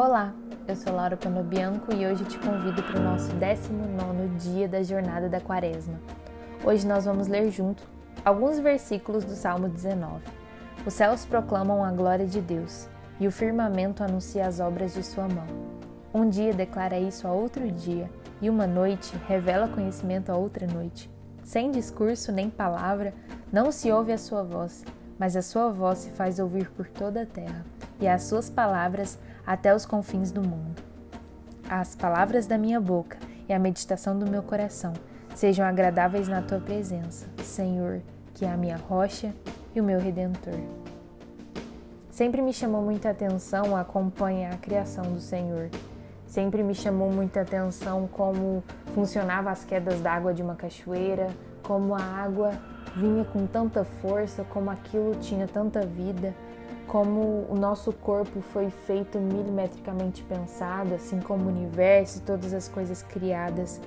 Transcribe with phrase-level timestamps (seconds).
[0.00, 0.32] Olá,
[0.68, 5.28] eu sou Laura Panobianco e hoje te convido para o nosso 19 dia da jornada
[5.28, 5.98] da Quaresma.
[6.64, 7.82] Hoje nós vamos ler junto
[8.24, 10.22] alguns versículos do Salmo 19.
[10.86, 12.88] Os céus proclamam a glória de Deus
[13.18, 15.48] e o firmamento anuncia as obras de sua mão.
[16.14, 18.08] Um dia declara isso a outro dia
[18.40, 21.10] e uma noite revela conhecimento a outra noite.
[21.42, 23.12] Sem discurso nem palavra,
[23.52, 24.84] não se ouve a sua voz,
[25.18, 27.66] mas a sua voz se faz ouvir por toda a terra,
[28.00, 30.82] e as suas palavras até os confins do mundo.
[31.70, 33.16] As palavras da minha boca
[33.48, 34.92] e a meditação do meu coração
[35.34, 38.02] sejam agradáveis na tua presença, Senhor,
[38.34, 39.32] que é a minha rocha
[39.74, 40.60] e o meu redentor.
[42.10, 45.70] Sempre me chamou muita atenção acompanhar a criação do Senhor.
[46.26, 48.62] Sempre me chamou muita atenção como
[48.94, 51.28] funcionava as quedas d'água de uma cachoeira,
[51.62, 52.50] como a água
[52.94, 56.34] vinha com tanta força, como aquilo tinha tanta vida
[56.88, 62.66] como o nosso corpo foi feito milimetricamente pensado, assim como o universo e todas as
[62.66, 63.80] coisas criadas.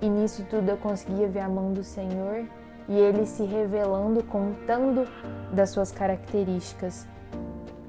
[0.00, 2.46] E nisso tudo eu conseguia ver a mão do Senhor
[2.88, 5.06] e ele se revelando, contando
[5.52, 7.06] das suas características.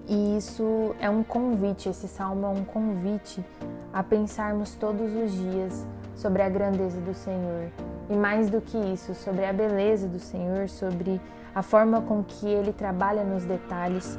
[0.07, 3.45] E isso é um convite, esse salmo é um convite
[3.93, 7.71] a pensarmos todos os dias sobre a grandeza do Senhor.
[8.09, 11.21] E mais do que isso, sobre a beleza do Senhor, sobre
[11.53, 14.17] a forma com que ele trabalha nos detalhes.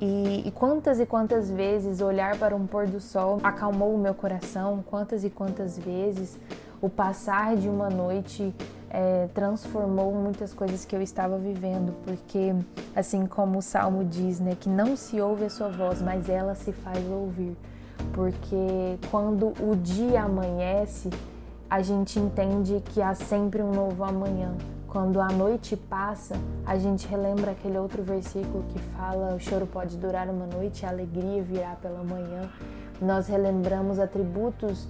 [0.00, 4.14] E, e, quantas e quantas vezes olhar para um pôr do sol acalmou o meu
[4.14, 6.38] coração, quantas e quantas vezes
[6.82, 8.54] o passar de uma noite
[8.90, 12.54] é, transformou muitas coisas que eu estava vivendo, porque
[12.94, 16.54] assim como o salmo diz, né, que não se ouve a sua voz, mas ela
[16.54, 17.56] se faz ouvir,
[18.12, 21.10] porque quando o dia amanhece,
[21.68, 24.54] a gente entende que há sempre um novo amanhã.
[24.88, 29.96] Quando a noite passa, a gente relembra aquele outro versículo que fala: o choro pode
[29.96, 32.48] durar uma noite, a alegria virá pela manhã.
[33.00, 34.88] Nós relembramos atributos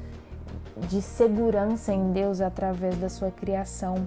[0.88, 4.06] de segurança em Deus através da sua criação.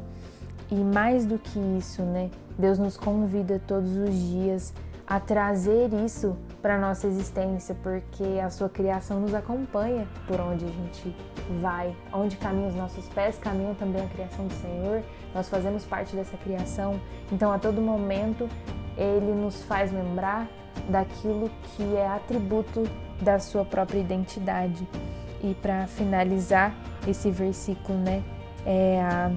[0.71, 2.29] E mais do que isso, né?
[2.57, 4.73] Deus nos convida todos os dias
[5.09, 10.67] a trazer isso para nossa existência, porque a sua criação nos acompanha por onde a
[10.67, 11.15] gente
[11.59, 15.01] vai, onde caminham os nossos pés, caminham também a criação do Senhor.
[15.33, 17.01] Nós fazemos parte dessa criação.
[17.31, 18.47] Então, a todo momento,
[18.95, 20.47] ele nos faz lembrar
[20.87, 22.83] daquilo que é atributo
[23.19, 24.87] da sua própria identidade.
[25.41, 26.75] E para finalizar
[27.07, 28.21] esse versículo, né,
[28.63, 29.31] é a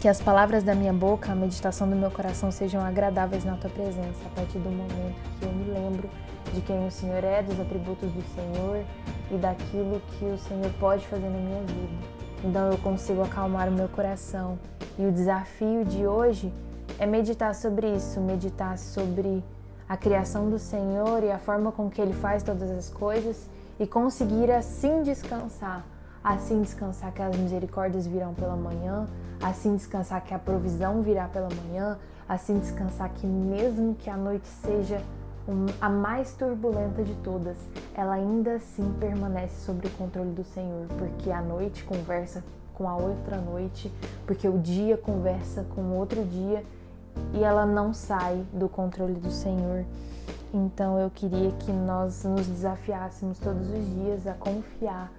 [0.00, 3.70] que as palavras da minha boca, a meditação do meu coração sejam agradáveis na tua
[3.70, 6.08] presença, a partir do momento que eu me lembro
[6.52, 8.84] de quem o Senhor é, dos atributos do Senhor
[9.30, 12.14] e daquilo que o Senhor pode fazer na minha vida.
[12.44, 14.58] Então eu consigo acalmar o meu coração.
[14.98, 16.52] E o desafio de hoje
[16.98, 19.42] é meditar sobre isso, meditar sobre
[19.88, 23.48] a criação do Senhor e a forma com que Ele faz todas as coisas
[23.80, 25.84] e conseguir assim descansar
[26.24, 29.06] assim descansar que as misericórdias virão pela manhã,
[29.42, 34.48] assim descansar que a provisão virá pela manhã, assim descansar que mesmo que a noite
[34.48, 35.02] seja
[35.78, 37.58] a mais turbulenta de todas,
[37.94, 42.42] ela ainda assim permanece sob o controle do Senhor, porque a noite conversa
[42.72, 43.92] com a outra noite,
[44.26, 46.64] porque o dia conversa com outro dia
[47.34, 49.84] e ela não sai do controle do Senhor.
[50.52, 55.12] Então eu queria que nós nos desafiássemos todos os dias a confiar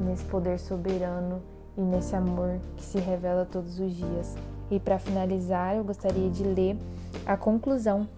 [0.00, 1.40] nesse poder soberano
[1.76, 4.36] e nesse amor que se revela todos os dias.
[4.70, 6.76] E para finalizar, eu gostaria de ler
[7.24, 8.08] a conclusão,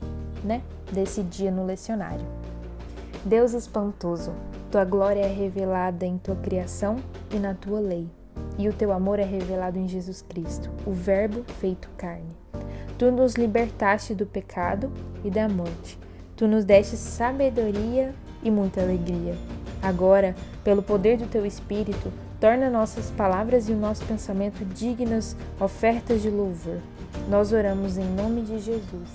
[0.43, 2.25] né, desse dia no lecionário.
[3.25, 4.33] Deus espantoso,
[4.71, 6.97] tua glória é revelada em tua criação
[7.31, 8.09] e na tua lei,
[8.59, 12.35] e o teu amor é revelado em Jesus Cristo, o Verbo feito carne.
[12.99, 14.93] Tu nos libertaste do pecado
[15.25, 15.99] e da morte.
[16.37, 19.35] Tu nos deste sabedoria e muita alegria.
[19.83, 26.23] Agora, pelo poder do teu Espírito, torna nossas palavras e o nosso pensamento dignas ofertas
[26.23, 26.79] de louvor.
[27.29, 29.09] Nós oramos em nome de Jesus.